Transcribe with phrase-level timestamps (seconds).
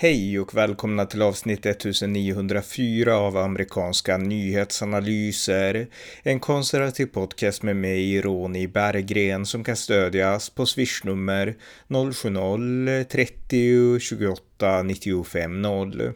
[0.00, 5.86] Hej och välkomna till avsnitt 1904 av amerikanska nyhetsanalyser.
[6.22, 11.56] En konservativ podcast med mig, Ronny Berggren, som kan stödjas på swishnummer
[11.88, 16.12] 070-30 28 95 0.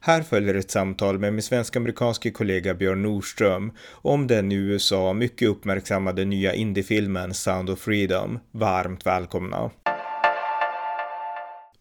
[0.00, 5.48] Här följer ett samtal med min svensk-amerikanske kollega Björn Nordström om den i USA mycket
[5.48, 8.38] uppmärksammade nya indiefilmen Sound of Freedom.
[8.50, 9.70] Varmt välkomna!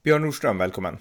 [0.03, 0.98] Björn Nordström, välkommen!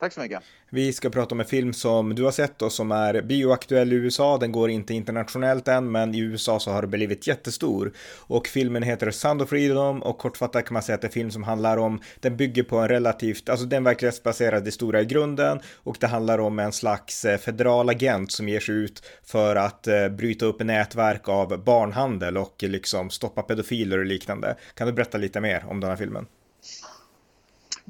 [0.00, 0.42] Tack så mycket.
[0.70, 3.96] Vi ska prata om en film som du har sett och som är bioaktuell i
[3.96, 4.38] USA.
[4.38, 7.92] Den går inte internationellt än, men i USA så har den blivit jättestor.
[8.16, 11.12] Och filmen heter Sound of Freedom och kortfattat kan man säga att det är en
[11.12, 15.60] film som handlar om, den bygger på en relativt, alltså den verklighetsbaserad historia i grunden
[15.74, 19.86] och det handlar om en slags eh, federal agent som ger sig ut för att
[19.86, 24.56] eh, bryta upp nätverk av barnhandel och liksom stoppa pedofiler och liknande.
[24.74, 26.26] Kan du berätta lite mer om den här filmen?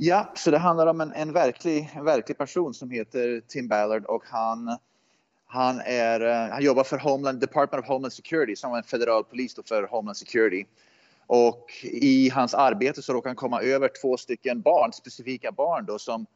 [0.00, 4.04] Ja, så det handlar om en, en, verklig, en verklig person som heter Tim Ballard
[4.04, 4.76] och han,
[5.46, 9.24] han, är, eh, han jobbar för Homeland, Department of Homeland Security som är en federal
[9.24, 10.64] polis för Homeland Security.
[11.26, 15.98] Och i hans arbete så råkar han komma över två stycken barn, specifika barn då
[15.98, 16.26] som,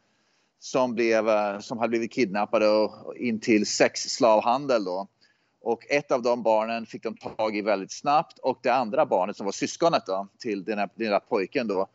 [0.59, 5.09] som, blev, eh, som hade blivit kidnappade och in till sexslavhandel då.
[5.61, 9.37] Och ett av de barnen fick de tag i väldigt snabbt och det andra barnet
[9.37, 11.89] som var syskonet då, till den här, den här pojken då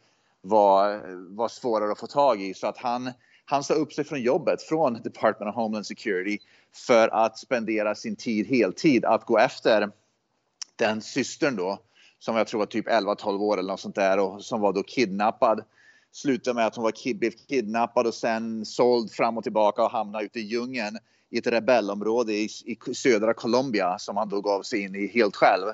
[0.48, 1.02] var,
[1.36, 2.54] var svårare att få tag i.
[2.54, 3.12] Så att han,
[3.46, 6.38] han sa upp sig från jobbet från Department of Homeland Security
[6.88, 9.92] för att spendera sin tid heltid att gå efter
[10.76, 11.80] den systern då
[12.20, 14.84] som jag tror var typ 11-12 år eller något sånt där och som var då
[14.84, 15.64] kidnappad.
[16.12, 19.92] Slutade med att hon var kid, blev kidnappad och sen såld fram och tillbaka och
[19.92, 20.98] hamnade ute i djungeln
[21.30, 25.36] i ett rebellområde i, i södra Colombia som han då gav sig in i helt
[25.36, 25.66] själv.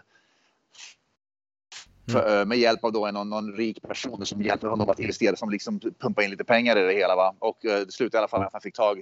[2.11, 2.39] För, mm.
[2.39, 5.49] Eh, med hjälp av då någon, någon rik person som hjälper honom att investera, som
[5.49, 7.15] liksom pumpar in lite pengar i det hela.
[7.15, 7.35] Va?
[7.39, 9.01] Och uh, det slutade i alla fall att han fick tag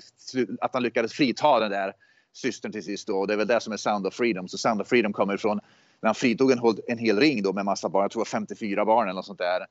[0.61, 1.93] att han lyckades frita den där
[2.33, 3.07] systern till sist.
[3.07, 3.19] Då.
[3.19, 4.47] Och det är väl det som är Sound of Freedom.
[4.47, 5.59] Så Sound of Freedom kommer ifrån
[6.01, 8.39] när han fritog en, en hel ring då med massa barn, jag tror det var
[8.39, 9.65] 54 barn eller något sånt där.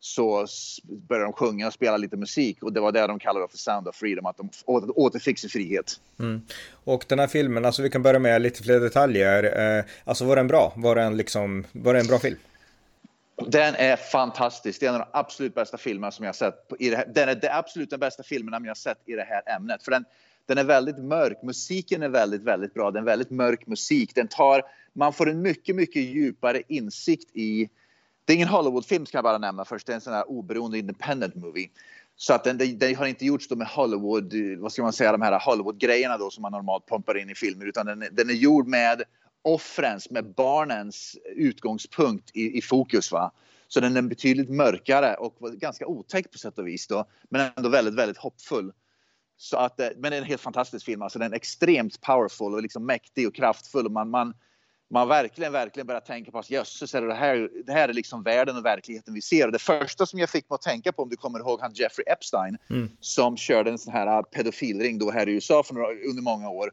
[0.00, 0.46] Så
[1.08, 3.88] började de sjunga och spela lite musik och det var det de kallade för Sound
[3.88, 4.50] of Freedom, att de
[4.94, 6.00] återfick sin frihet.
[6.18, 6.42] Mm.
[6.84, 9.76] Och den här filmen, alltså vi kan börja med lite fler detaljer.
[9.78, 10.72] Eh, alltså var den bra?
[10.76, 12.36] Var den liksom, var det en bra film?
[13.36, 14.80] Den är fantastisk.
[14.80, 16.72] Det är en av de absolut bästa filmerna som jag sett.
[16.78, 17.06] I det här.
[17.14, 19.82] Den är det absolut den bästa filmen jag sett i det här ämnet.
[19.82, 20.04] För den,
[20.46, 21.42] den är väldigt mörk.
[21.42, 22.90] Musiken är väldigt, väldigt bra.
[22.90, 24.14] Den är väldigt mörk musik.
[24.14, 24.62] Den tar,
[24.92, 27.68] man får en mycket, mycket djupare insikt i...
[28.24, 29.86] Det är ingen Hollywoodfilm ska jag bara nämna först.
[29.86, 31.68] Det är en sån här oberoende independent movie.
[32.16, 35.12] Så att den, den, den har inte gjorts då med Hollywood, vad ska man säga,
[35.12, 37.66] de här Hollywood-grejerna då som man normalt pumpar in i filmer.
[37.66, 39.02] Utan den, den är gjord med
[39.42, 43.12] offrens, med barnens utgångspunkt i, i fokus.
[43.12, 43.32] Va?
[43.68, 47.68] Så den är betydligt mörkare och ganska otäck på sätt och vis då, men ändå
[47.68, 48.72] väldigt, väldigt hoppfull.
[49.36, 51.02] Så att, eh, men det är en helt fantastisk film.
[51.02, 53.90] Alltså den är extremt powerful och liksom mäktig och kraftfull.
[53.90, 54.34] Man, man,
[54.90, 58.56] man verkligen, verkligen börjar tänka på att jösses, det här, det här är liksom världen
[58.56, 59.46] och verkligheten vi ser.
[59.46, 61.72] Och det första som jag fick mig att tänka på, om du kommer ihåg han
[61.74, 62.90] Jeffrey Epstein, mm.
[63.00, 66.72] som körde en sån här pedofilring då här i USA för några, under många år.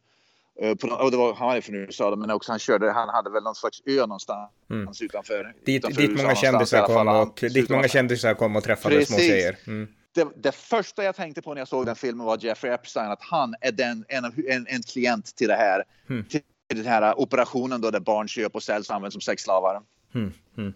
[0.61, 3.43] Eh, på, det var, han var från USA men också han körde, han hade väl
[3.43, 4.87] någon slags ö någonstans mm.
[5.01, 5.53] utanför.
[5.65, 9.15] Dit, utanför dit, många kändisar kom och, dit många kändisar kom och träffade Precis.
[9.15, 9.57] små tjejer.
[9.67, 9.87] Mm.
[10.15, 13.21] Det, det, första jag tänkte på när jag såg den filmen var Jeffrey Epstein, att
[13.21, 15.83] han är den, en, en, en klient till det här.
[16.09, 16.25] Mm.
[16.25, 19.81] Till den här operationen då där barn köps och säljs och används som sexslavar.
[20.15, 20.33] Mm.
[20.57, 20.73] mm.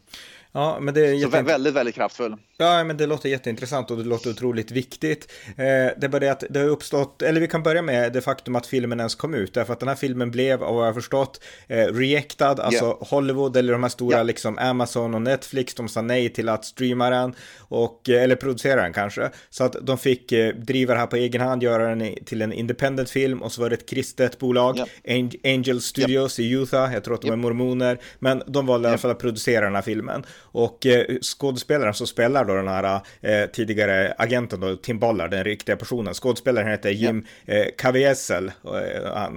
[0.52, 1.38] Ja, men det är jätte...
[1.38, 2.38] Så väldigt, väldigt kraftfull.
[2.58, 5.32] Ja, men det låter jätteintressant och det låter otroligt viktigt.
[5.48, 8.22] Eh, det är bara det att det har uppstått, eller vi kan börja med det
[8.22, 10.96] faktum att filmen ens kom ut, därför att den här filmen blev, av vad jag
[10.96, 12.98] förstått, eh, rejectad, alltså yeah.
[13.02, 14.26] Hollywood eller de här stora yeah.
[14.26, 18.82] liksom Amazon och Netflix, de sa nej till att streama den, och, eh, eller producera
[18.82, 19.30] den kanske.
[19.50, 22.54] Så att de fick eh, driva det här på egen hand, göra den till en
[22.54, 25.30] independent film och så var det ett kristet bolag, yeah.
[25.44, 28.98] Angel Studios i Utah, jag tror att de är mormoner, men de valde i alla
[28.98, 30.26] fall att producera den här filmen.
[30.40, 35.44] Och eh, skådespelaren som spelar då den här eh, tidigare agenten då, Tim Ballard, den
[35.44, 36.14] riktiga personen.
[36.14, 37.54] Skådespelaren heter Jim ja.
[37.54, 38.80] eh, Caviezel och,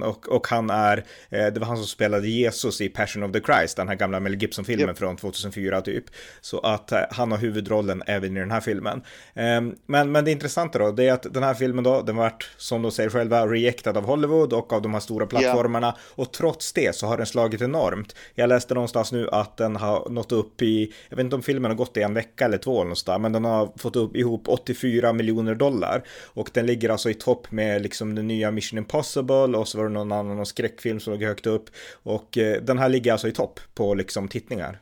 [0.02, 3.40] och, och, han är, eh, det var han som spelade Jesus i Passion of the
[3.40, 4.94] Christ, den här gamla Mel Gibson-filmen ja.
[4.94, 6.04] från 2004 typ.
[6.40, 9.02] Så att eh, han har huvudrollen även i den här filmen.
[9.34, 12.50] Ehm, men, men det intressanta då, det är att den här filmen då, den vart,
[12.56, 15.86] som de säger själva, rejectad av Hollywood och av de här stora plattformarna.
[15.86, 16.22] Ja.
[16.22, 18.16] Och trots det så har den slagit enormt.
[18.34, 21.70] Jag läste någonstans nu att den har nått upp i, jag vet inte om filmen
[21.70, 24.48] har gått i en vecka eller två eller någonstans, men den har fått upp ihop
[24.48, 26.02] 84 miljoner dollar.
[26.34, 29.84] Och den ligger alltså i topp med liksom den nya Mission Impossible och så var
[29.84, 31.70] det någon annan skräckfilm som låg högt upp.
[32.02, 34.80] Och eh, den här ligger alltså i topp på liksom tittningar.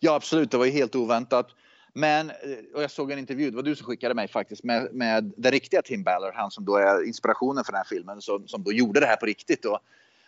[0.00, 0.50] Ja, absolut.
[0.50, 1.46] Det var ju helt oväntat.
[1.94, 2.36] Men, eh,
[2.74, 5.52] och jag såg en intervju, det var du som skickade mig faktiskt, med, med den
[5.52, 8.72] riktiga Tim Ballard, han som då är inspirationen för den här filmen, som, som då
[8.72, 9.62] gjorde det här på riktigt.
[9.62, 9.78] Då.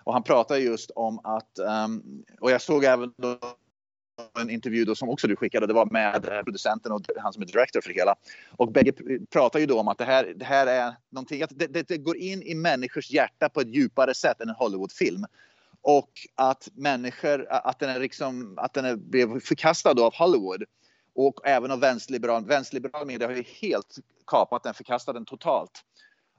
[0.04, 3.38] Och han pratar just om att, um, och jag såg även då
[4.40, 7.42] en intervju då som också du skickade, det var med eh, producenten och han som
[7.42, 8.14] är director för det hela.
[8.50, 8.92] Och bägge
[9.32, 11.98] pratar ju då om att det här, det här är någonting, att det, det, det
[11.98, 15.24] går in i människors hjärta på ett djupare sätt än en Hollywoodfilm.
[15.82, 20.64] Och att människor, att den är liksom, att den är, blev förkastad av Hollywood
[21.14, 23.96] och även av vänsterliberal, vänsterliberal media har ju helt
[24.26, 25.84] kapat den, förkastat den totalt.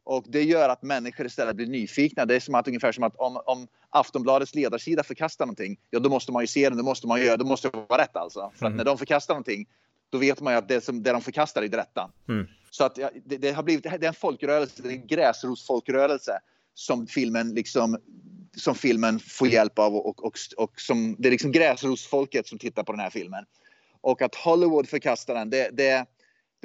[0.05, 2.25] Och det gör att människor istället blir nyfikna.
[2.25, 6.09] Det är som att, ungefär som att om, om Aftonbladets ledarsida förkastar någonting, ja då
[6.09, 8.51] måste man ju se den, då måste man göra, då måste det vara rätt alltså.
[8.55, 8.77] För att mm.
[8.77, 9.67] när de förkastar någonting,
[10.09, 12.11] då vet man ju att det, som, det de förkastar är det rätta.
[12.29, 12.47] Mm.
[12.69, 16.39] Så att det, det, har blivit, det är en folkrörelse, det är en gräsrotsfolkrörelse
[16.73, 17.97] som filmen liksom
[18.55, 22.57] som filmen får hjälp av och, och, och, och som, det är liksom gräsrotsfolket som
[22.57, 23.45] tittar på den här filmen.
[24.01, 26.05] Och att Hollywood förkastar den, det, det,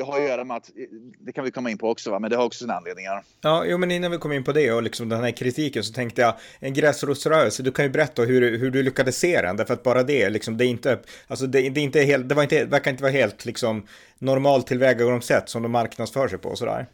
[0.01, 0.71] det har att göra med att,
[1.19, 2.19] det kan vi komma in på också, va?
[2.19, 3.25] men det har också sina anledningar.
[3.41, 5.93] Ja, jo, men innan vi kommer in på det och liksom den här kritiken så
[5.93, 9.75] tänkte jag, en gräsrotsrörelse, du kan ju berätta hur, hur du lyckades se den, därför
[9.75, 12.43] att bara det, liksom, det är inte, alltså det, det är inte helt, det var
[12.43, 13.87] inte, verkar inte vara helt liksom
[14.19, 16.87] normalt tillvägagångssätt som de marknadsför sig på sådär.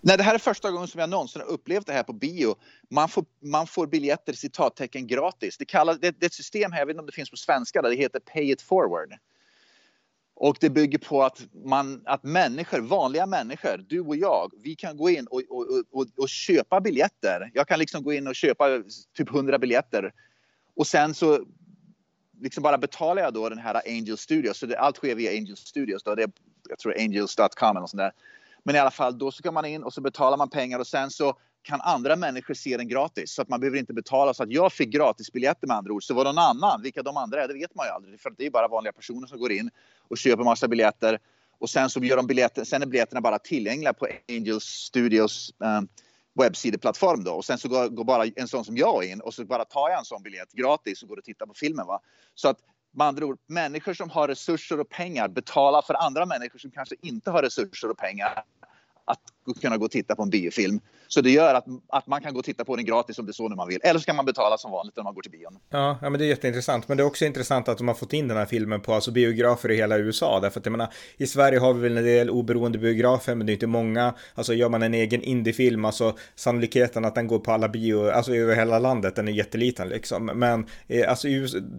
[0.00, 2.54] Nej, det här är första gången som jag någonsin har upplevt det här på bio.
[2.90, 5.58] Man får, man får biljetter citattecken gratis.
[5.58, 7.36] Det, kallas, det, det är ett system här, jag vet inte om det finns på
[7.36, 9.14] svenska, där det heter Pay it forward.
[10.38, 14.96] Och det bygger på att, man, att människor, vanliga människor, du och jag, vi kan
[14.96, 17.50] gå in och, och, och, och köpa biljetter.
[17.54, 18.82] Jag kan liksom gå in och köpa
[19.16, 20.12] typ 100 biljetter.
[20.74, 21.40] Och sen så
[22.40, 24.58] liksom bara betalar jag då den här Angel Studios.
[24.58, 26.02] Så det, allt sker via Angel Studios.
[26.02, 26.14] Då.
[26.14, 26.30] Det är,
[26.68, 28.12] jag tror angels.com eller sånt där.
[28.62, 31.10] Men i alla fall, då ska man in och så betalar man pengar och sen
[31.10, 33.32] så kan andra människor se den gratis.
[33.32, 34.34] Så att man behöver inte betala.
[34.34, 36.04] Så att jag fick gratisbiljetter med andra ord.
[36.04, 38.20] Så var någon annan, vilka de andra är, det vet man ju aldrig.
[38.20, 39.70] För det är bara vanliga personer som går in
[40.08, 41.18] och köper massa biljetter.
[41.58, 45.80] Och sen så gör de biljetter, sen är biljetterna bara tillgängliga på Angels Studios eh,
[46.34, 47.32] webbsideplattform då.
[47.32, 49.88] Och sen så går, går, bara en sån som jag in och så bara tar
[49.88, 51.86] jag en sån biljett gratis och går och tittar på filmen.
[51.86, 52.00] Va?
[52.34, 52.58] Så att
[52.92, 56.94] med andra ord, människor som har resurser och pengar betalar för andra människor som kanske
[57.02, 58.44] inte har resurser och pengar
[59.04, 59.20] att
[59.60, 60.80] kunna gå och titta på en biofilm.
[61.08, 63.30] Så det gör att, att man kan gå och titta på den gratis om det
[63.30, 63.80] är så när man vill.
[63.82, 65.58] Eller så kan man betala som vanligt när man går till bion.
[65.70, 66.88] Ja, ja, men det är jätteintressant.
[66.88, 69.10] Men det är också intressant att de har fått in den här filmen på alltså
[69.10, 70.40] biografer i hela USA.
[70.40, 73.52] Därför att jag menar, i Sverige har vi väl en del oberoende biografer, men det
[73.52, 74.14] är inte många.
[74.34, 78.34] Alltså gör man en egen indiefilm, alltså sannolikheten att den går på alla bio, alltså
[78.34, 80.26] över hela landet, den är jätteliten liksom.
[80.26, 81.28] Men eh, alltså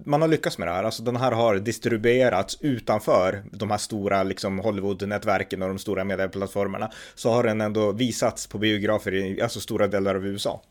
[0.05, 0.83] man har lyckats med det här.
[0.83, 6.91] Alltså den här har distribuerats utanför de här stora liksom Hollywood-nätverken och de stora medieplattformarna.
[7.15, 10.61] Så har den ändå visats på biografer i alltså stora delar av USA.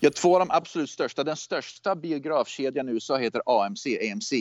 [0.00, 1.24] Ja, två av de absolut största.
[1.24, 4.32] Den största biografkedjan i USA heter AMC, AMC.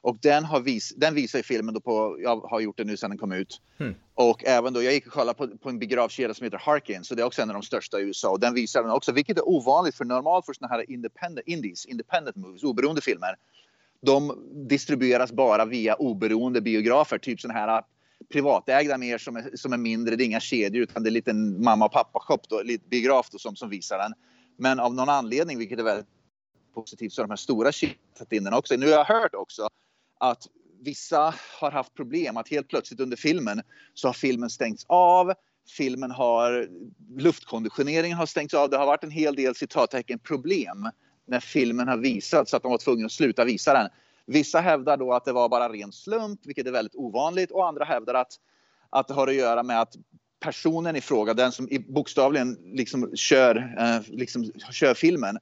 [0.00, 3.10] Och den, har vis, den visar filmen då på, jag har gjort det nu sedan
[3.10, 3.60] den kom ut.
[3.78, 3.94] Mm.
[4.14, 7.14] Och även då, jag gick och kollade på, på en biografkedja som heter Harkin, så
[7.14, 8.30] det är också en av de största i USA.
[8.30, 11.86] Och den visar den också, vilket är ovanligt för normalt för sådana här independent, indies,
[11.86, 13.36] independent movies, oberoende filmer.
[14.00, 14.38] De
[14.68, 17.82] distribueras bara via oberoende biografer, typ sådana här
[18.32, 20.16] privatägda mer som är, som är mindre.
[20.16, 22.88] Det är inga kedjor utan det är en liten mamma och pappa shop då, lite
[22.88, 24.12] biograf då, som, som visar den.
[24.56, 26.06] Men av någon anledning, vilket är väldigt
[26.74, 27.72] positivt, så har de här stora
[28.18, 28.76] tagit in den också.
[28.76, 29.68] Nu har jag hört också
[30.20, 30.46] att
[30.80, 33.62] vissa har haft problem att helt plötsligt under filmen
[33.94, 35.32] så har filmen stängts av.
[35.76, 36.68] Filmen har
[37.16, 38.70] luftkonditioneringen har stängts av.
[38.70, 40.90] Det har varit en hel del citattecken problem
[41.26, 43.88] när filmen har visats så att de var tvungna att sluta visa den.
[44.28, 47.84] Vissa hävdar då att det var bara ren slump, vilket är väldigt ovanligt, och andra
[47.84, 48.32] hävdar att,
[48.90, 49.96] att det har att göra med att
[50.40, 55.38] personen i fråga, den som bokstavligen liksom kör, eh, liksom kör filmen,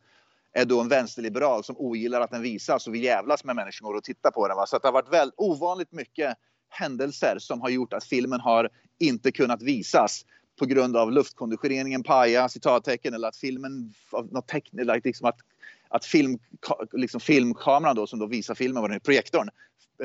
[0.53, 4.05] är då en vänsterliberal som ogillar att den visas och vill jävlas med människor och
[4.05, 4.57] titta på den.
[4.57, 4.67] Va?
[4.67, 6.37] Så det har varit väldigt ovanligt mycket
[6.69, 10.25] händelser som har gjort att filmen har inte kunnat visas
[10.59, 15.39] på grund av luftkonditioneringen paja, citattecken eller att filmen av något tecken, eller liksom att
[15.89, 16.39] att film,
[16.93, 19.49] liksom filmkameran då, som då visar filmen, vad den är, projektorn,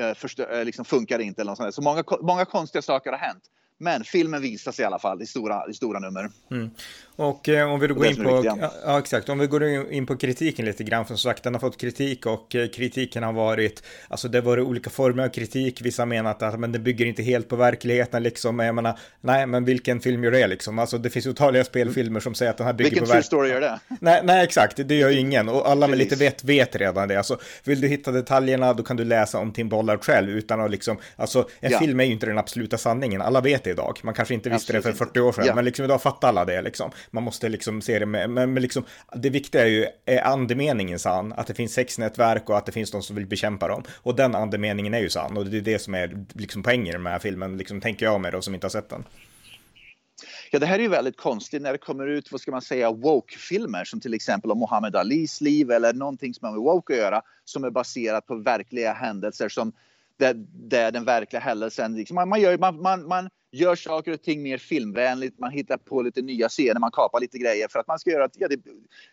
[0.00, 1.40] eh, förstö, eh, liksom funkar inte.
[1.40, 1.72] Eller något sånt där.
[1.72, 3.42] Så många, många konstiga saker har hänt.
[3.82, 6.30] Men filmen visas i alla fall i stora, i stora nummer.
[6.50, 6.70] Mm.
[7.16, 10.06] Och eh, om vi då går in på, ja, ja, exakt, om vi går in
[10.06, 13.82] på kritiken lite grann, som sagt, den har fått kritik och eh, kritiken har varit,
[14.08, 17.48] alltså det varit olika former av kritik, vissa menat att men det bygger inte helt
[17.48, 20.78] på verkligheten liksom, jag menar, nej, men vilken film gör det liksom?
[20.78, 23.38] Alltså det finns otaliga spelfilmer som säger att den här bygger vilken på verkligheten.
[23.40, 23.96] Vilken true story gör det?
[24.00, 27.16] Nej, nej, exakt, det gör ju ingen, och alla med lite vet vet redan det,
[27.16, 30.70] alltså vill du hitta detaljerna, då kan du läsa om Tim Bollard själv, utan att
[30.70, 31.78] liksom, alltså en ja.
[31.78, 34.00] film är ju inte den absoluta sanningen, alla vet det idag.
[34.02, 35.54] Man kanske inte visste Absolut det för 40 år sedan, ja.
[35.54, 36.90] men liksom idag fattar alla det liksom.
[37.10, 40.98] Man måste liksom se det med, men, men liksom det viktiga är ju, är andemeningen
[40.98, 41.32] sann?
[41.32, 43.82] Att det finns sexnätverk och att det finns de som vill bekämpa dem.
[44.02, 46.92] Och den andemeningen är ju sann och det är det som är liksom poängen i
[46.92, 49.04] den här filmen, liksom tänker jag med då som inte har sett den.
[50.50, 52.90] Ja, det här är ju väldigt konstigt när det kommer ut, vad ska man säga,
[52.90, 56.98] woke-filmer som till exempel om Muhammad Alis liv eller någonting som har med woke att
[56.98, 59.72] göra som är baserat på verkliga händelser som
[60.22, 60.34] där,
[60.68, 64.42] där den verkliga händelsen, liksom, man, man, gör, man, man, man gör saker och ting
[64.42, 67.98] mer filmvänligt, man hittar på lite nya scener, man kapar lite grejer för att man
[67.98, 68.60] ska göra att, ja, det,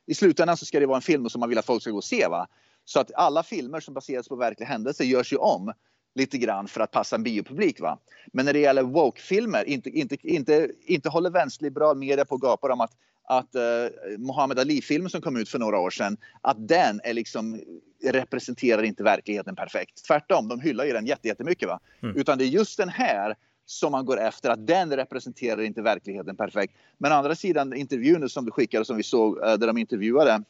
[0.05, 1.97] i slutändan så ska det vara en film som man vill att folk ska gå
[1.97, 2.27] och se.
[2.27, 2.47] Va?
[2.85, 5.73] Så att alla filmer som baseras på verkliga händelser görs ju om
[6.15, 7.79] lite grann för att passa en biopublik.
[7.79, 7.99] Va?
[8.33, 12.69] Men när det gäller woke-filmer, inte, inte, inte, inte håller vänsterliberal media på och gapar
[12.69, 12.91] om att,
[13.29, 17.62] att uh, Muhammad Ali-filmen som kom ut för några år sedan, att den är liksom,
[18.03, 20.05] representerar inte verkligheten perfekt.
[20.07, 21.67] Tvärtom, de hyllar ju den jättemycket.
[21.67, 21.79] Va?
[22.03, 22.17] Mm.
[22.17, 26.36] Utan det är just den här som man går efter, att den representerar inte verkligheten
[26.36, 26.74] perfekt.
[26.98, 30.43] Men å andra sidan intervjun som du skickade som vi såg uh, där de intervjuade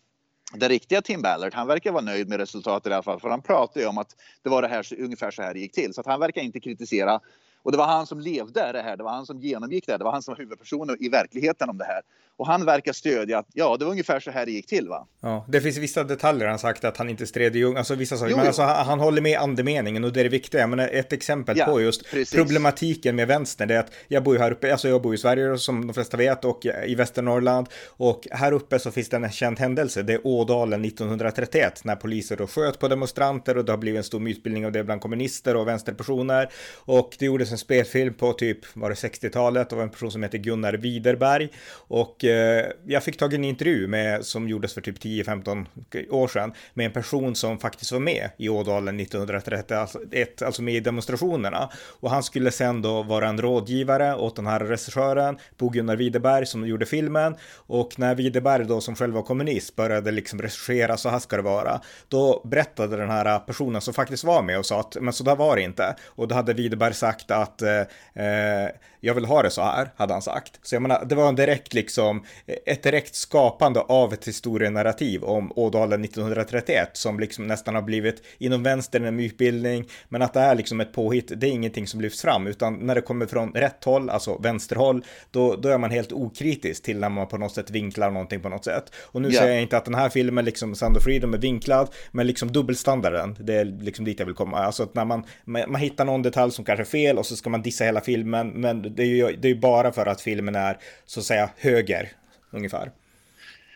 [0.54, 3.20] den riktiga Tim Ballard, han verkar vara nöjd med resultatet i alla fall.
[3.20, 5.74] För han pratar ju om att det var det här, ungefär så här det gick
[5.74, 5.94] till.
[5.94, 7.20] Så att han verkar inte kritisera
[7.64, 9.98] och det var han som levde det här, det var han som genomgick det här,
[9.98, 12.02] det var han som var huvudpersonen i verkligheten om det här.
[12.40, 15.08] Och han verkar stödja att ja, det var ungefär så här det gick till va?
[15.22, 18.32] Ja, det finns vissa detaljer han sagt att han inte stred i alltså vissa saker,
[18.32, 20.68] jo, men alltså han, han, håller med andemeningen och det är det viktiga.
[20.68, 22.34] Men ett exempel ja, på just precis.
[22.36, 25.18] problematiken med vänstern, det är att jag bor ju här uppe, alltså jag bor i
[25.18, 29.32] Sverige som de flesta vet och i Västernorrland och här uppe så finns det en
[29.32, 33.78] känd händelse, det är Ådalen 1931 när poliser då sköt på demonstranter och det har
[33.78, 38.14] blivit en stor mytbildning av det bland kommunister och vänsterpersoner och det gjordes en spelfilm
[38.14, 43.04] på typ, var det 60-talet av en person som heter Gunnar Widerberg och Eh, jag
[43.04, 45.66] fick tag i en intervju med, som gjordes för typ 10-15
[46.10, 50.00] år sedan med en person som faktiskt var med i Ådalen 1931, alltså,
[50.46, 51.70] alltså, med i demonstrationerna.
[52.00, 56.46] Och han skulle sen då vara en rådgivare åt den här regissören Bo Gunnar Widerberg
[56.46, 57.36] som gjorde filmen.
[57.56, 61.42] Och när Widerberg då som själv var kommunist började liksom regissera så här ska det
[61.42, 65.24] vara då berättade den här personen som faktiskt var med och sa att men så
[65.24, 65.96] där var det inte.
[66.06, 67.80] Och då hade Widerberg sagt att eh,
[68.14, 68.70] eh
[69.02, 70.60] jag vill ha det så här, hade han sagt.
[70.64, 72.19] Så jag menar, det var en direkt liksom,
[72.66, 78.64] ett direkt skapande av ett historienarrativ om Ådalen 1931 som liksom nästan har blivit inom
[78.64, 82.22] vänstern en mytbildning, men att det är liksom ett påhitt, det är ingenting som lyfts
[82.22, 86.12] fram, utan när det kommer från rätt håll, alltså vänsterhåll, då, då är man helt
[86.12, 88.94] okritisk till när man på något sätt vinklar någonting på något sätt.
[88.96, 89.42] Och nu yeah.
[89.42, 92.52] säger jag inte att den här filmen, liksom Sound of Freedom, är vinklad, men liksom
[92.52, 94.58] dubbelstandarden, det är liksom dit jag vill komma.
[94.58, 97.36] Alltså att när man, man, man hittar någon detalj som kanske är fel och så
[97.36, 100.56] ska man dissa hela filmen, men det är ju det är bara för att filmen
[100.56, 102.09] är så att säga höger
[102.52, 102.92] ungefär.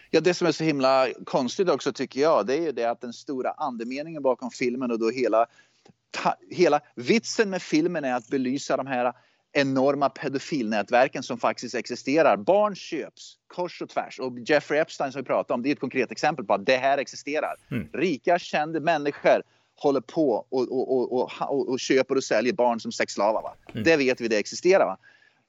[0.10, 3.02] Ja, det som är så himla konstigt också tycker jag, det är ju det att
[3.02, 5.46] den stora andemeningen bakom filmen och då hela,
[6.12, 9.14] ta, hela vitsen med filmen är att belysa de här
[9.54, 12.38] enorma pedofilnätverken som faktiskt existerar.
[12.38, 14.20] Barn köps kors och tvärs.
[14.20, 16.78] Och Jeffrey Epstein som vi pratade om, det är ett konkret exempel på att det
[16.78, 17.56] här existerar.
[17.72, 17.88] Mm.
[17.94, 19.42] Rika, kända människor
[19.76, 23.54] håller på och, och, och, och, köper och säljer barn som sexslavar.
[23.74, 23.84] Mm.
[23.84, 24.86] Det vet vi, det existerar.
[24.86, 24.98] Va?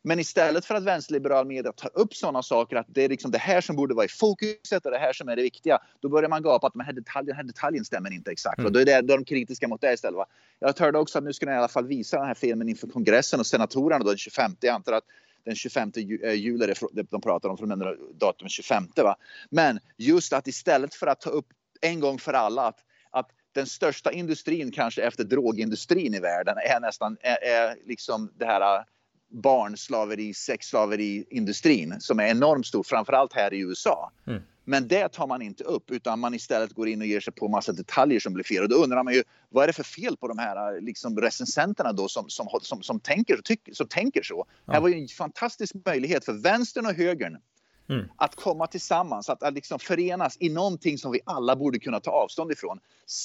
[0.07, 3.39] Men istället för att vänsterliberal media tar upp sådana saker, att det är liksom det
[3.39, 6.29] här som borde vara i fokuset och det här som är det viktiga, då börjar
[6.29, 8.59] man gapa att den här detaljen, den här detaljen stämmer inte exakt.
[8.59, 8.73] Mm.
[8.73, 10.17] Då, är det, då är de kritiska mot det istället.
[10.17, 10.27] Va?
[10.59, 12.87] Jag hörde också att nu ska ni i alla fall visa den här filmen inför
[12.87, 14.57] kongressen och senatorerna då, den 25.
[14.61, 15.05] Jag antar att
[15.45, 16.75] den 25 eh, juli,
[17.11, 18.89] de pratar om, för de datum 25.
[18.97, 19.17] Va?
[19.51, 21.47] Men just att istället för att ta upp
[21.81, 22.79] en gång för alla att,
[23.11, 28.47] att den största industrin kanske efter drogindustrin i världen är nästan är, är liksom det
[28.47, 28.85] här
[29.29, 34.11] barnslaveri, sexslaveriindustrin som är enormt stor, framförallt här i USA.
[34.27, 34.43] Mm.
[34.65, 37.49] Men det tar man inte upp utan man istället går in och ger sig på
[37.49, 38.63] massa detaljer som blir fel.
[38.63, 41.93] Och då undrar man ju vad är det för fel på de här liksom, recensenterna
[41.93, 44.47] då som, som, som, som, tänker, tyck, som tänker så?
[44.65, 44.73] Ja.
[44.73, 47.39] Här var ju en fantastisk möjlighet för vänstern och högern
[47.89, 48.09] Mm.
[48.17, 52.11] Att komma tillsammans, att, att liksom förenas i någonting som vi alla borde kunna ta
[52.11, 52.79] avstånd ifrån.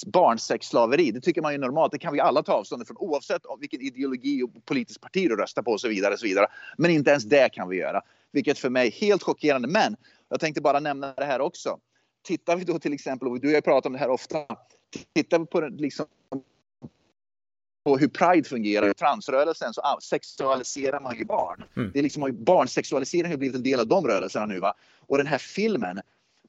[0.05, 1.91] Barnsexslaveri, det tycker man är normalt.
[1.91, 5.61] Det kan vi alla ta avstånd ifrån oavsett vilken ideologi och politiskt parti du röstar
[5.61, 6.13] på och så vidare.
[6.13, 6.47] Och så vidare.
[6.77, 8.01] Men inte ens det kan vi göra.
[8.31, 9.67] Vilket för mig är helt chockerande.
[9.67, 9.95] Men
[10.29, 11.79] jag tänkte bara nämna det här också.
[12.23, 14.37] Tittar vi då till exempel, och du har jag pratat om det här ofta.
[15.13, 16.05] Tittar vi på liksom
[17.89, 21.63] på hur Pride fungerar i transrörelsen så sexualiserar man ju barn.
[21.75, 21.91] Mm.
[21.93, 24.59] Det är liksom, barnsexualisering har blivit en del av de rörelserna nu.
[24.59, 24.73] Va?
[25.07, 26.01] Och den här filmen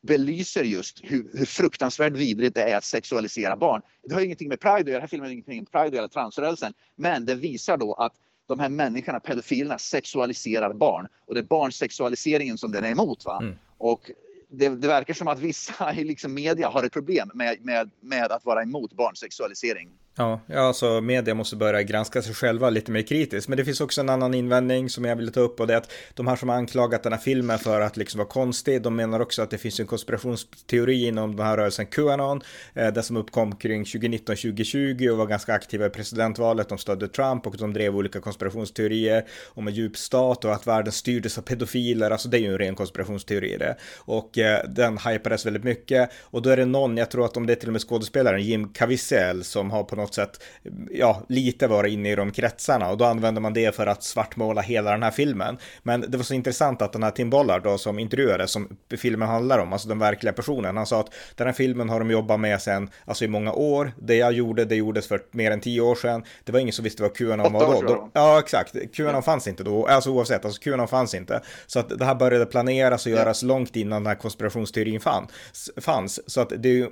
[0.03, 3.83] belyser just hur, hur fruktansvärt vidrigt det är att sexualisera barn.
[4.03, 6.09] Det har ingenting med Pride att göra, den här filmen har ingenting med Pride eller
[6.09, 6.73] transrörelsen.
[6.97, 8.13] Men den visar då att
[8.47, 11.09] de här människorna, pedofilerna, sexualiserar barn.
[11.27, 13.25] Och det är barnsexualiseringen som den är emot.
[13.25, 13.39] Va?
[13.43, 13.55] Mm.
[13.79, 14.11] Och
[14.49, 18.33] det, det, verkar som att vissa i liksom media har ett problem med, med, med
[18.33, 19.89] att vara emot barnsexualisering.
[20.17, 23.49] Ja, alltså media måste börja granska sig själva lite mer kritiskt.
[23.49, 25.79] Men det finns också en annan invändning som jag vill ta upp och det är
[25.79, 28.97] att de här som har anklagat den här filmen för att liksom vara konstig, de
[28.97, 32.43] menar också att det finns en konspirationsteori inom den här rörelsen Qanon,
[32.75, 36.69] eh, det som uppkom kring 2019-2020 och var ganska aktiva i presidentvalet.
[36.69, 40.93] De stödde Trump och de drev olika konspirationsteorier om en djup stat och att världen
[40.93, 42.11] styrdes av pedofiler.
[42.11, 43.77] Alltså det är ju en ren konspirationsteori det.
[43.99, 47.47] Och eh, den hypades väldigt mycket och då är det någon, jag tror att om
[47.47, 50.43] det är till och med skådespelaren Jim Caviezel som har på något sätt,
[50.91, 54.61] ja, lite vara inne i de kretsarna och då använder man det för att svartmåla
[54.61, 55.59] hela den här filmen.
[55.83, 59.29] Men det var så intressant att den här Tim Bollard då som intervjuades, som filmen
[59.29, 62.41] handlar om, alltså den verkliga personen, han sa att den här filmen har de jobbat
[62.41, 63.93] med sen, alltså i många år.
[63.99, 66.25] Det jag gjorde, det gjordes för mer än tio år sedan.
[66.45, 67.83] Det var ingen som visste vad QAnon var då.
[67.83, 68.11] då.
[68.13, 68.75] Ja, exakt.
[68.93, 69.23] QAnon ja.
[69.23, 71.41] fanns inte då, alltså oavsett, alltså QAnon fanns inte.
[71.67, 73.49] Så att det här började planeras och göras ja.
[73.49, 75.31] långt innan den här konspirationsteorin fanns.
[75.77, 76.31] fanns.
[76.31, 76.89] Så att det,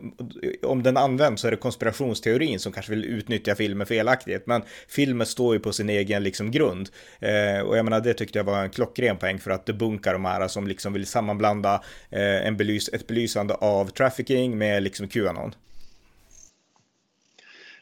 [0.62, 4.47] om den används så är det konspirationsteorin som kanske vill utnyttja filmer felaktigt.
[4.47, 6.88] Men filmen står ju på sin egen liksom grund.
[7.21, 10.12] Eh, och jag menar, det tyckte jag var en klockren poäng för att det bunkar
[10.12, 15.09] de här som liksom vill sammanblanda eh, en belys ett belysande av trafficking med liksom
[15.09, 15.55] Qanon.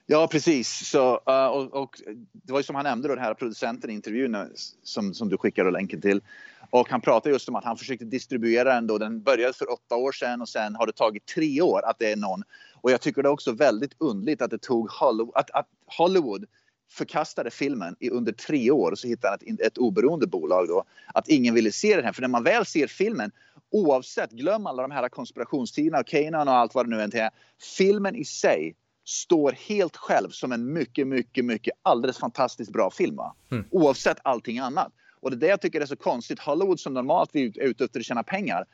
[0.08, 0.88] Ja, precis.
[0.88, 2.00] Så, eh, och, och,
[2.32, 4.44] det var ju som han nämnde då, den här producenten i intervjun eh,
[4.82, 6.20] som, som du skickade länken till.
[6.70, 8.98] Och han pratade just om att han försökte distribuera den då.
[8.98, 12.12] Den började för åtta år sedan och sen har det tagit tre år att det
[12.12, 12.42] är någon
[12.86, 16.44] och jag tycker det är också väldigt undligt att det tog Hollywood, att, att Hollywood
[16.90, 20.84] förkastade filmen i under tre år och så hittade han ett, ett oberoende bolag då.
[21.14, 22.12] Att ingen ville se den här.
[22.12, 23.30] För när man väl ser filmen,
[23.70, 27.30] oavsett, glöm alla de här konspirationstiderna och Kanan och allt vad det nu är.
[27.76, 28.74] Filmen i sig
[29.04, 33.18] står helt själv som en mycket, mycket, mycket alldeles fantastiskt bra film.
[33.50, 33.64] Mm.
[33.70, 34.92] Oavsett allting annat.
[35.20, 36.40] Och det är det jag tycker är så konstigt.
[36.40, 38.66] Hollywood som normalt är ute efter att tjäna pengar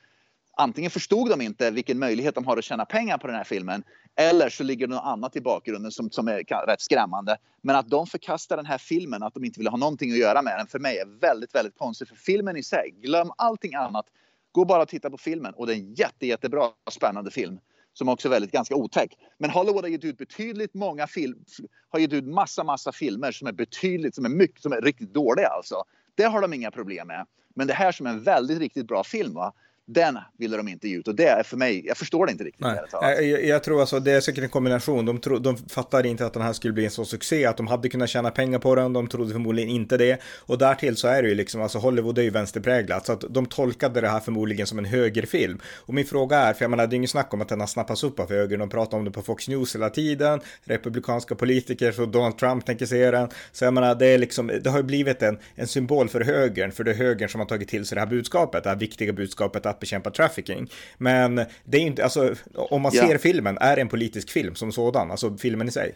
[0.56, 3.84] antingen förstod de inte vilken möjlighet de har att tjäna pengar på den här filmen
[4.16, 7.36] eller så ligger det något annat i bakgrunden som, som är rätt skrämmande.
[7.62, 10.42] Men att de förkastar den här filmen, att de inte vill ha någonting att göra
[10.42, 12.08] med den, för mig är väldigt, väldigt konstigt.
[12.08, 14.06] För filmen i sig, glöm allting annat.
[14.52, 17.58] Gå bara och titta på filmen och det är en jätte, jättebra, spännande film
[17.94, 19.18] som också är väldigt ganska otäck.
[19.38, 21.44] Men Hollywood har gett ut betydligt många film,
[21.88, 25.14] har gett ut massa, massa filmer som är betydligt, som är mycket, som är riktigt
[25.14, 25.84] dåliga alltså.
[26.14, 27.26] Det har de inga problem med.
[27.54, 29.52] Men det här som är en väldigt, riktigt bra film, va?
[29.86, 32.44] Den ville de inte ge ut och det är för mig, jag förstår det inte
[32.44, 32.66] riktigt.
[33.02, 35.06] Nej, jag, jag, tror alltså det är säkert en kombination.
[35.06, 37.66] De, tro, de fattade inte att den här skulle bli en sån succé, att de
[37.66, 40.20] hade kunnat tjäna pengar på den, de trodde förmodligen inte det.
[40.38, 43.46] Och därtill så är det ju liksom, alltså Hollywood är ju vänsterpräglat, så att de
[43.46, 45.60] tolkade det här förmodligen som en högerfilm.
[45.76, 47.66] Och min fråga är, för jag menar det är ingen snack om att den har
[47.66, 51.92] snappats upp av höger, de pratar om det på Fox News hela tiden, republikanska politiker,
[51.92, 53.28] så Donald Trump tänker se den.
[53.52, 56.72] Så jag menar, det är liksom, det har ju blivit en, en symbol för högern,
[56.72, 59.12] för det är högern som har tagit till sig det här budskapet, det här viktiga
[59.12, 60.70] budskapet att bekämpa trafficking.
[60.98, 64.72] Men det är inte, alltså om man ser filmen, är det en politisk film som
[64.72, 65.94] sådan, alltså filmen i sig?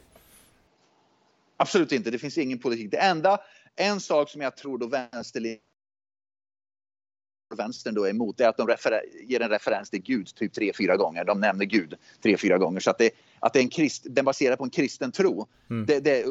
[1.56, 2.90] Absolut inte, det finns ingen politik.
[2.90, 3.38] Det enda,
[3.76, 5.60] en sak som jag tror då vänsterlinjen
[7.56, 8.76] vänstern då är emot är att de
[9.26, 11.24] ger en referens till Gud typ tre, fyra gånger.
[11.24, 12.80] De nämner Gud tre, fyra gånger.
[12.80, 15.86] Så att det, att det är en krist, den baserar på en kristen tro, mm.
[15.86, 16.24] det, det,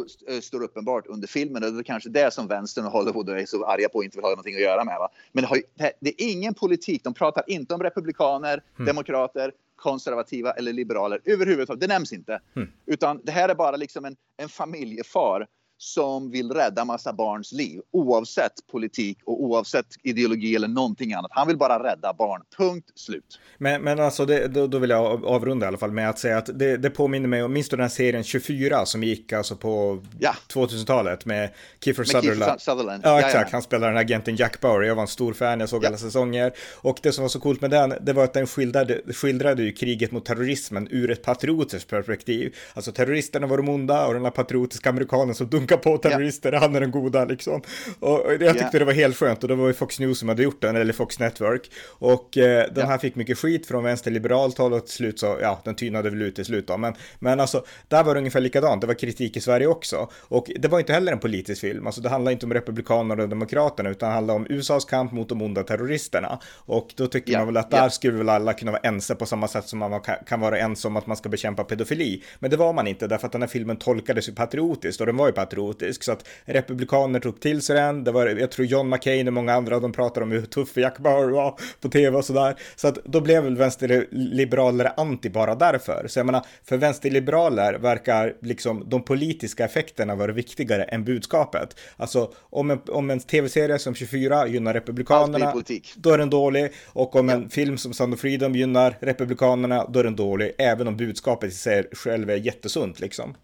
[0.44, 1.64] står uppenbart under filmen.
[1.64, 4.18] Och det är kanske det som vänstern och Hollywood är så arga på och inte
[4.18, 4.98] vill ha någonting att göra med.
[5.00, 5.10] Va?
[5.32, 5.60] Men det, har,
[6.00, 7.04] det, är ingen politik.
[7.04, 8.86] De pratar inte om republikaner, mm.
[8.86, 11.82] demokrater, konservativa eller liberaler överhuvudtaget.
[11.82, 12.40] Det nämns inte.
[12.56, 12.70] Mm.
[12.86, 17.82] Utan det här är bara liksom en, en familjefar som vill rädda massa barns liv
[17.92, 21.32] oavsett politik och oavsett ideologi eller någonting annat.
[21.34, 22.42] Han vill bara rädda barn.
[22.58, 23.40] Punkt slut.
[23.58, 26.38] Men, men alltså, det, då, då, vill jag avrunda i alla fall med att säga
[26.38, 29.56] att det, det påminner mig om, minns du den här serien 24 som gick alltså
[29.56, 30.36] på ja.
[30.54, 31.50] 2000-talet med
[31.84, 32.62] Kiefer med Sutherland?
[32.62, 33.02] Sutherland.
[33.06, 33.34] Ja, exakt.
[33.34, 33.48] Ja, ja.
[33.52, 34.82] Han spelar den här agenten Jack Bauer.
[34.82, 36.54] Jag var en stor fan, jag såg alla säsonger.
[36.76, 39.72] Och det som var så coolt med den, det var att den skildrade, skildrade ju
[39.72, 42.56] kriget mot terrorismen ur ett patriotiskt perspektiv.
[42.74, 46.62] Alltså terroristerna var de onda och den här patriotiska amerikanen som dunkade på terrorister, yeah.
[46.62, 47.62] han är den goda liksom.
[47.99, 48.71] Och jag tyckte yeah.
[48.71, 50.93] det var helt skönt och det var ju Fox News som hade gjort den, eller
[50.93, 51.71] Fox Network.
[51.88, 52.89] Och eh, den yeah.
[52.89, 56.21] här fick mycket skit från vänsterliberalt håll och till slut så, ja, den tynade väl
[56.21, 56.78] ut till slut då.
[56.78, 60.10] Men, men alltså, där var det ungefär likadant, det var kritik i Sverige också.
[60.21, 63.30] Och det var inte heller en politisk film, alltså det handlar inte om republikanerna och
[63.30, 66.39] demokraterna, utan det handlar om USAs kamp mot de onda terroristerna.
[66.56, 69.47] Och då tycker man väl att där skulle väl alla kunna vara ense på samma
[69.47, 72.23] sätt som man kan vara ense om att man ska bekämpa pedofili.
[72.39, 75.17] Men det var man inte, därför att den här filmen tolkades ju patriotiskt, och den
[75.17, 78.04] var ju patriotisk politisk så att republikaner tog till sig den.
[78.04, 81.00] Det var, jag tror John McCain och många andra, de pratade om hur tuff Jack
[81.00, 82.56] Bauer var på tv och sådär.
[82.76, 86.08] Så att då blev väl vänsterliberaler anti bara därför.
[86.08, 91.76] Så jag menar, för vänsterliberaler verkar liksom de politiska effekterna vara viktigare än budskapet.
[91.98, 95.54] Alltså om en, om en tv-serie som 24 gynnar republikanerna,
[95.96, 96.72] då är den dålig.
[96.94, 97.36] Och om ja.
[97.36, 100.52] en film som Sound of Freedom gynnar republikanerna, då är den dålig.
[100.58, 103.36] Även om budskapet i sig själv är jättesunt liksom.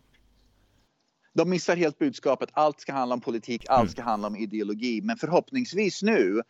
[1.33, 2.49] De missar helt budskapet.
[2.53, 3.91] Allt ska handla om politik, allt mm.
[3.91, 5.01] ska handla om ideologi.
[5.01, 6.41] Men förhoppningsvis nu,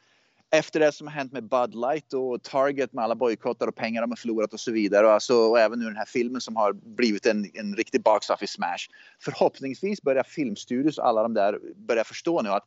[0.52, 4.02] efter det som har hänt med Bud Light och Target med alla bojkottar och pengar
[4.02, 5.08] de har förlorat och så vidare.
[5.08, 8.30] Och, alltså, och även nu den här filmen som har blivit en, en riktig box
[8.30, 8.88] office smash.
[9.20, 12.66] Förhoppningsvis börjar filmstudios och alla de där börja förstå nu att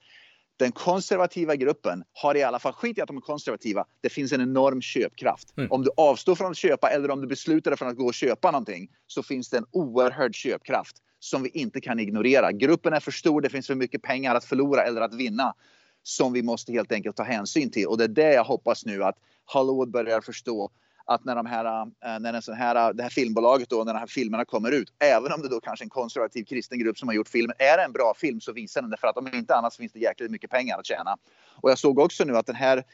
[0.57, 4.33] den konservativa gruppen har i alla fall, skit i att de är konservativa, det finns
[4.33, 5.55] en enorm köpkraft.
[5.57, 5.73] Mm.
[5.73, 8.15] Om du avstår från att köpa eller om du beslutar dig för att gå och
[8.15, 12.53] köpa någonting så finns det en oerhörd köpkraft som vi inte kan ignorera.
[12.53, 15.55] Gruppen är för stor, det finns för mycket pengar att förlora eller att vinna
[16.03, 17.87] som vi måste helt enkelt ta hänsyn till.
[17.87, 20.71] Och det är det jag hoppas nu att Hollywood börjar förstå
[21.07, 23.93] att när, de här, eh, när en sån här, eh, det här filmbolaget då, när
[23.93, 26.99] de här filmerna kommer ut, även om det då kanske är en konservativ kristen grupp
[26.99, 29.17] som har gjort filmen, är det en bra film så visar den det för att
[29.17, 31.17] om inte annat finns det jäkligt mycket pengar att tjäna.
[31.63, 32.85] Och jag såg också nu att den här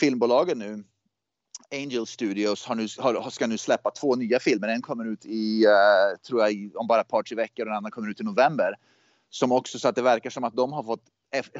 [0.00, 0.84] filmbolagen nu,
[1.72, 4.68] Angel Studios har nu, har, ska nu släppa två nya filmer.
[4.68, 7.76] En kommer ut i, uh, tror jag, om bara ett par, tre veckor och den
[7.76, 8.74] andra kommer ut i november.
[9.30, 11.02] Som också så att det verkar som att de har fått,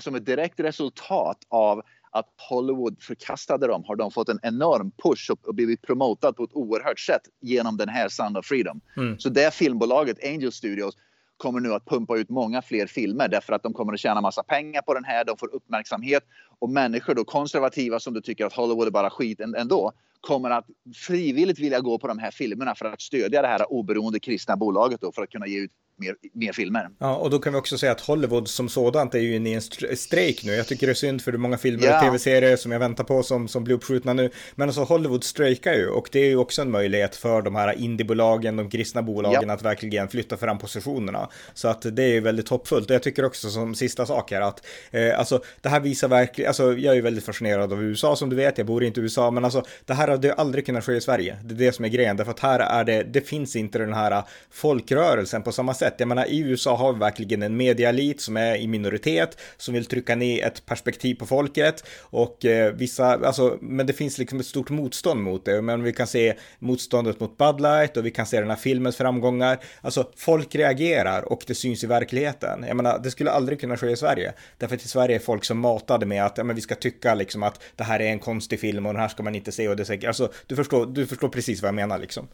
[0.01, 5.31] som ett direkt resultat av att Hollywood förkastade dem har de fått en enorm push
[5.31, 8.81] och blivit promotad på ett oerhört sätt genom den här Sound of Freedom.
[8.97, 9.18] Mm.
[9.18, 10.97] Så det filmbolaget Angel Studios
[11.38, 14.42] kommer nu att pumpa ut många fler filmer därför att de kommer att tjäna massa
[14.42, 15.24] pengar på den här.
[15.24, 16.24] De får uppmärksamhet
[16.59, 20.66] och människor då konservativa som du tycker att Hollywood är bara skit ändå kommer att
[20.94, 25.01] frivilligt vilja gå på de här filmerna för att stödja det här oberoende kristna bolaget
[25.01, 26.90] då för att kunna ge ut mer, mer filmer.
[26.98, 29.54] Ja, och då kan vi också säga att Hollywood som sådant är ju inne i
[29.54, 30.52] en strejk nu.
[30.52, 33.04] Jag tycker det är synd för det är många filmer och tv-serier som jag väntar
[33.04, 34.30] på som, som blir uppskjutna nu.
[34.54, 37.78] Men alltså Hollywood strejkar ju och det är ju också en möjlighet för de här
[37.78, 39.54] indiebolagen, de kristna bolagen ja.
[39.54, 41.28] att verkligen flytta fram positionerna.
[41.54, 42.90] Så att det är ju väldigt hoppfullt.
[42.90, 46.48] Och jag tycker också som sista sak här att eh, alltså det här visar verkligen,
[46.48, 49.02] alltså jag är ju väldigt fascinerad av USA som du vet, jag bor inte i
[49.02, 51.37] USA, men alltså det här hade aldrig kunnat ske i Sverige.
[51.44, 53.94] Det är det som är grejen, därför att här är det, det finns inte den
[53.94, 56.01] här folkrörelsen på samma sätt sätt.
[56.01, 59.85] Jag menar, i USA har vi verkligen en medialit som är i minoritet, som vill
[59.85, 64.46] trycka ner ett perspektiv på folket och eh, vissa, alltså, men det finns liksom ett
[64.46, 65.62] stort motstånd mot det.
[65.62, 68.96] Men vi kan se motståndet mot Bud Light och vi kan se den här filmens
[68.96, 69.59] framgångar.
[69.81, 72.64] Alltså, folk reagerar och det syns i verkligheten.
[72.68, 74.33] Jag menar, det skulle aldrig kunna ske i Sverige.
[74.59, 77.14] Därför att i Sverige är folk som matade med att ja, men vi ska tycka
[77.14, 79.68] liksom att det här är en konstig film och den här ska man inte se
[79.68, 82.29] och det är säkert, alltså du förstår, du förstår precis vad jag menar liksom.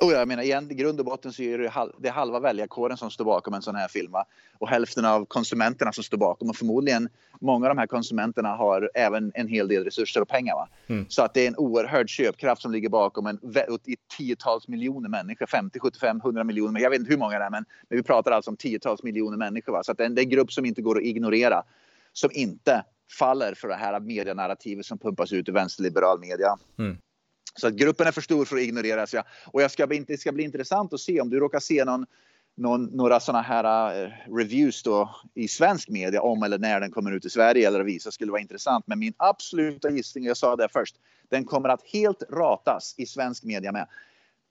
[0.00, 2.40] Och jag menar igen, i grund och botten så är det, halv, det är halva
[2.40, 4.12] väljarkåren som står bakom en sån här film.
[4.12, 4.24] Va?
[4.58, 6.50] Och hälften av konsumenterna som står bakom.
[6.50, 7.08] Och förmodligen
[7.40, 10.54] många av de här konsumenterna har även en hel del resurser och pengar.
[10.54, 10.68] Va?
[10.86, 11.06] Mm.
[11.08, 13.38] Så att det är en oerhörd köpkraft som ligger bakom en
[13.84, 15.46] i tiotals miljoner människor.
[15.46, 16.80] 50, 75, 100 miljoner.
[16.80, 19.36] Jag vet inte hur många det är men, men vi pratar alltså om tiotals miljoner
[19.36, 19.72] människor.
[19.72, 19.82] Va?
[19.82, 21.62] Så att det är, en, det är en grupp som inte går att ignorera.
[22.12, 22.84] Som inte
[23.18, 26.56] faller för det här medienarrativet som pumpas ut i vänsterliberal media.
[26.78, 26.96] Mm.
[27.54, 29.12] Så att gruppen är för stor för att ignoreras.
[29.12, 29.24] Ja.
[29.46, 32.06] Och jag ska, det ska bli intressant att se om du råkar se någon,
[32.56, 37.12] någon, några sådana här uh, reviews då i svensk media om eller när den kommer
[37.12, 38.86] ut i Sverige eller visas skulle vara intressant.
[38.86, 40.96] Men min absoluta gissning, jag sa det först,
[41.28, 43.86] den kommer att helt ratas i svensk media med.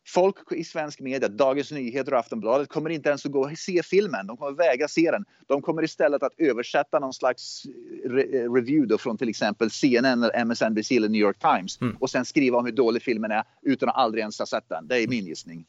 [0.06, 3.84] Folk i svensk media, Dagens Nyheter och Aftonbladet kommer inte ens att gå och se
[3.84, 4.28] filmen.
[4.28, 5.26] De kommer vägra se den.
[5.48, 7.66] De kommer istället att översätta någon slags
[8.06, 11.98] re review då från till exempel CNN, eller MSNBC eller New York Times mm.
[12.00, 14.88] och sen skriva om hur dålig filmen är utan att aldrig ens ha sett den.
[14.88, 15.66] Det är min gissning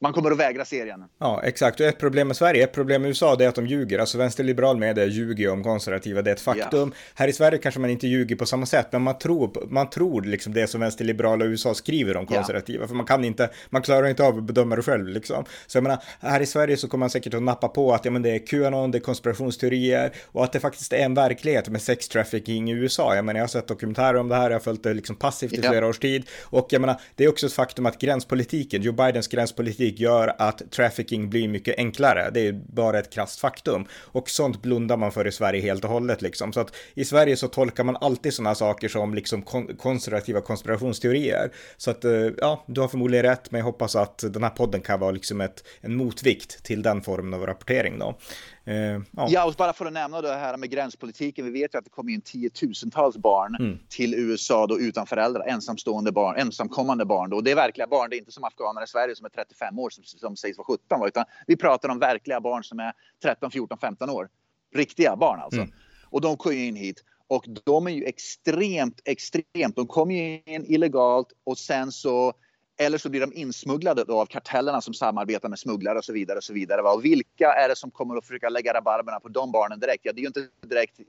[0.00, 1.04] man kommer att vägra serien.
[1.18, 1.80] Ja, exakt.
[1.80, 3.98] Och ett problem med Sverige, ett problem med USA, det är att de ljuger.
[3.98, 6.92] Alltså vänsterliberal media ljuger om konservativa, det är ett faktum.
[6.94, 7.00] Ja.
[7.14, 10.22] Här i Sverige kanske man inte ljuger på samma sätt, men man tror, man tror
[10.22, 12.84] liksom det som vänsterliberala USA skriver om konservativa.
[12.84, 12.88] Ja.
[12.88, 15.44] För man kan inte, man klarar inte av att bedöma det själv liksom.
[15.66, 18.10] Så jag menar, här i Sverige så kommer man säkert att nappa på att ja,
[18.10, 21.82] men det är Qanon, det är konspirationsteorier och att det faktiskt är en verklighet med
[21.82, 23.14] sex trafficking i USA.
[23.14, 25.52] Jag menar, jag har sett dokumentärer om det här, jag har följt det liksom passivt
[25.52, 25.70] i ja.
[25.70, 26.28] flera års tid.
[26.44, 29.67] Och jag menar, det är också ett faktum att gränspolitiken, Joe Bidens gränspolitik
[30.00, 32.30] gör att trafficking blir mycket enklare.
[32.34, 33.86] Det är bara ett krasst faktum.
[33.92, 36.52] Och sånt blundar man för i Sverige helt och hållet liksom.
[36.52, 39.42] Så att i Sverige så tolkar man alltid sådana saker som liksom
[39.78, 41.50] konservativa konspirationsteorier.
[41.76, 44.80] Så att eh, ja, du har förmodligen rätt, men jag hoppas att den här podden
[44.80, 48.18] kan vara liksom ett, en motvikt till den formen av rapportering då.
[48.68, 49.26] Eh, ja.
[49.28, 51.44] ja, och bara för att nämna det här med gränspolitiken.
[51.44, 53.78] Vi vet ju att det kommer in tiotusentals barn mm.
[53.88, 57.30] till USA då utan föräldrar, ensamstående barn, ensamkommande barn.
[57.30, 57.36] Då.
[57.36, 59.78] Och det är verkliga barn, det är inte som afghaner i Sverige som är 35
[59.78, 63.50] år som, som sägs vara 17 utan vi pratar om verkliga barn som är 13,
[63.50, 64.28] 14, 15 år.
[64.74, 65.60] Riktiga barn alltså.
[65.60, 65.72] Mm.
[66.04, 69.76] Och de kommer in hit och de är ju extremt, extremt.
[69.76, 70.14] De kommer
[70.48, 72.32] in illegalt och sen så
[72.80, 76.36] eller så blir de insmugglade av kartellerna som samarbetar med smugglare och så vidare.
[76.36, 76.92] Och så vidare va?
[76.92, 80.00] Och vilka är det som kommer att försöka lägga rabarberna på de barnen direkt?
[80.04, 81.00] Ja, det är ju inte direkt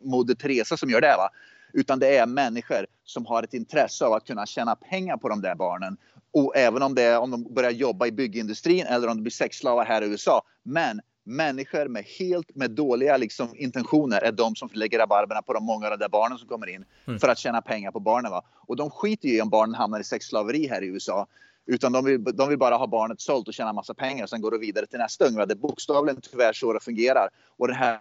[0.00, 1.14] Moder Teresa som gör det.
[1.16, 1.28] Va?
[1.72, 5.40] Utan det är människor som har ett intresse av att kunna tjäna pengar på de
[5.40, 5.96] där barnen.
[6.32, 9.30] Och även om, det är, om de börjar jobba i byggindustrin eller om de blir
[9.30, 10.42] sexslavar här i USA.
[10.62, 15.64] Men människor med helt med dåliga liksom, intentioner är de som lägger rabarberna på de
[15.64, 17.20] många av de där barnen som kommer in mm.
[17.20, 18.30] för att tjäna pengar på barnen.
[18.30, 18.42] Va?
[18.54, 21.26] Och de skiter ju i om barnen hamnar i sexslaveri här i USA.
[21.66, 24.40] Utan de vill, de vill bara ha barnet sålt och tjäna massa pengar och sen
[24.40, 25.46] går det vidare till nästa unge.
[25.46, 27.28] Det är bokstavligen tyvärr så det fungerar.
[27.56, 28.00] Och den här,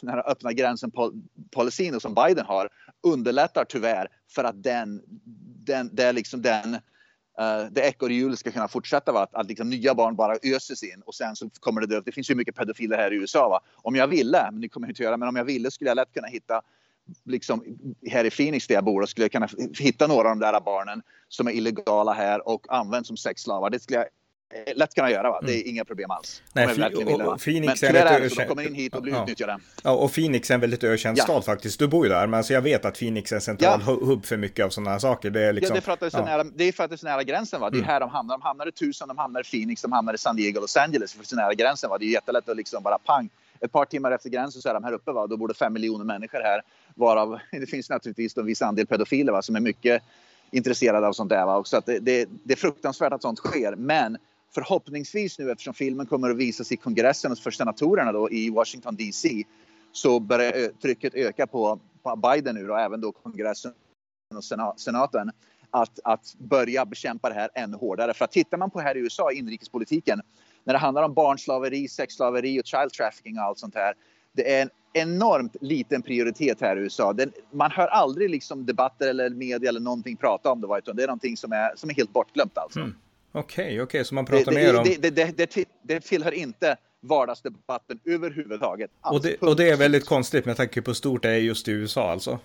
[0.00, 0.92] den här öppna gränsen
[1.50, 2.68] policyn som Biden har
[3.02, 5.02] underlättar tyvärr för att den,
[5.64, 6.76] den, det är liksom den
[7.40, 9.12] uh, det ekorrhjulet ska kunna fortsätta.
[9.12, 9.22] Va?
[9.22, 12.00] Att, att liksom nya barn bara öses in och sen så kommer det dö.
[12.04, 13.48] Det finns ju mycket pedofiler här i USA.
[13.48, 13.60] Va?
[13.76, 15.96] Om jag ville, men det kommer jag inte göra, men om jag ville skulle jag
[15.96, 16.62] lätt kunna hitta
[17.24, 17.64] liksom,
[18.10, 19.48] här i Phoenix där jag bor, skulle jag kunna
[19.78, 23.70] hitta några av de där barnen som är illegala här och används som sexslavar.
[23.70, 24.06] Det skulle jag
[24.74, 25.30] lätt kunna göra.
[25.30, 25.40] Va?
[25.42, 25.68] Det är mm.
[25.68, 26.42] inga problem alls.
[26.52, 28.48] Nej, och, och, Phoenix men är väldigt ökänd.
[28.48, 29.22] De kommer in hit och blir ja.
[29.22, 29.58] utnyttjade.
[29.82, 31.24] Ja, och Phoenix är en väldigt ökänd ja.
[31.24, 31.78] stad faktiskt.
[31.78, 33.92] Du bor ju där, men alltså jag vet att Phoenix är en central ja.
[33.92, 35.30] hubb för mycket av sådana här saker.
[35.30, 36.84] Det är, liksom, ja, det är, för att det är, så nära, det är för
[36.84, 37.60] att det är så nära gränsen.
[37.60, 37.70] Va?
[37.70, 37.88] Det är mm.
[37.88, 38.34] här de hamnar.
[38.34, 41.12] De hamnar i Tucson, de hamnar i Phoenix, de hamnar i San Diego, Los Angeles.
[41.12, 41.90] För så nära gränsen.
[41.90, 41.98] Va?
[41.98, 43.28] Det är jättelätt att liksom bara pang.
[43.60, 45.12] Ett par timmar efter gränsen så är de här uppe.
[45.12, 45.26] Va?
[45.26, 46.62] Då bor det fem miljoner människor här.
[46.94, 49.42] Varav det finns naturligtvis en viss andel pedofiler va?
[49.42, 50.02] som är mycket
[50.50, 51.46] intresserade av sånt där.
[51.46, 51.56] Va?
[51.56, 53.76] Och så att det, det, det är fruktansvärt att sånt sker.
[53.76, 54.18] Men
[54.54, 59.44] förhoppningsvis nu eftersom filmen kommer att visas i kongressen för senatorerna då i Washington DC
[59.92, 63.72] så börjar eh, trycket öka på, på Biden nu och även då kongressen
[64.36, 65.30] och senaten
[65.70, 68.14] att, att börja bekämpa det här ännu hårdare.
[68.14, 70.20] För att tittar man på här i USA, inrikespolitiken,
[70.64, 73.94] när det handlar om barnslaveri, sexslaveri och child trafficking och allt sånt här.
[74.32, 77.12] Det är en enormt liten prioritet här i USA.
[77.12, 81.02] Den, man hör aldrig liksom debatter eller media eller någonting prata om det, utan det
[81.02, 82.80] är någonting som är, som är helt bortglömt alltså.
[82.80, 82.94] Mm.
[83.38, 84.84] Okej, okay, okej, okay, så man pratar det, mer om...
[84.84, 88.90] Det, det, det, det tillhör inte vardagsdebatten överhuvudtaget.
[89.00, 91.68] Och det, och det är väldigt konstigt med tanke på hur stort det är just
[91.68, 92.38] i USA alltså?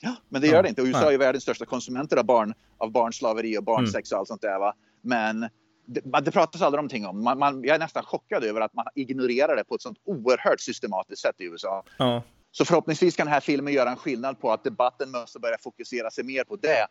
[0.00, 0.82] Ja, men det gör ja, det inte.
[0.82, 1.14] Och USA nej.
[1.14, 4.16] är världens största konsumenter av, barn, av barnslaveri och barnsex mm.
[4.16, 4.58] och allt sånt där.
[4.58, 4.74] Va?
[5.02, 5.40] Men
[5.86, 7.24] det, det pratas aldrig någonting om.
[7.24, 10.60] Man, man, jag är nästan chockad över att man ignorerar det på ett sånt oerhört
[10.60, 11.84] systematiskt sätt i USA.
[11.96, 12.22] Ja.
[12.52, 16.10] Så förhoppningsvis kan den här filmen göra en skillnad på att debatten måste börja fokusera
[16.10, 16.86] sig mer på det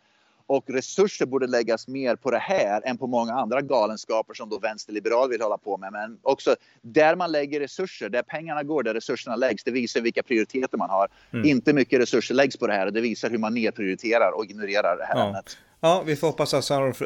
[0.49, 4.59] och resurser borde läggas mer på det här än på många andra galenskaper som då
[4.59, 5.91] vänsterliberal vill hålla på med.
[5.91, 10.23] Men också där man lägger resurser, där pengarna går, där resurserna läggs, det visar vilka
[10.23, 11.07] prioriteter man har.
[11.33, 11.45] Mm.
[11.45, 14.97] Inte mycket resurser läggs på det här och det visar hur man nedprioriterar och ignorerar
[14.97, 15.27] det här ja.
[15.27, 15.57] ämnet.
[15.81, 16.65] Ja, vi får hoppas att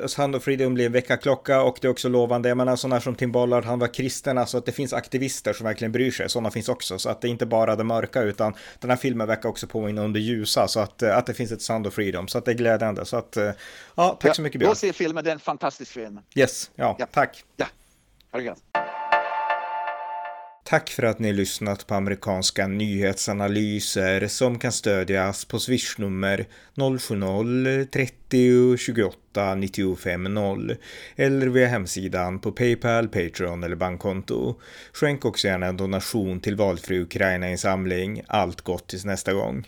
[0.09, 2.49] Sound of Freedom blir en väckarklocka och det är också lovande.
[2.49, 5.65] Jag menar sådana som Tim Bollard, han var kristen, alltså att det finns aktivister som
[5.65, 6.29] verkligen bryr sig.
[6.29, 9.27] Sådana finns också, så att det är inte bara det mörka utan den här filmen
[9.27, 12.27] verkar också påminna om det ljusa, så att, att det finns ett Sound of Freedom,
[12.27, 13.05] så att det är glädjande.
[13.05, 13.37] Så att,
[13.95, 14.67] ja, tack ja, så mycket Björn.
[14.67, 16.19] Gå och se filmen, det är en fantastisk film.
[16.35, 17.07] Yes, ja, ja.
[17.11, 17.43] tack.
[17.57, 17.65] Ja,
[18.31, 18.72] ha det gött.
[20.63, 26.45] Tack för att ni lyssnat på amerikanska nyhetsanalyser som kan stödjas på swishnummer
[26.75, 30.75] 070-30 28 95 0
[31.15, 34.55] eller via hemsidan på Paypal, Patreon eller bankkonto.
[34.93, 38.21] Skänk också gärna en donation till valfri Ukraina-insamling.
[38.27, 39.67] Allt gott tills nästa gång.